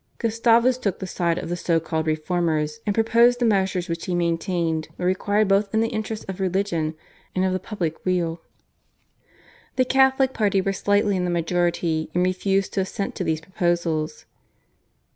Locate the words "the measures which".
3.37-4.05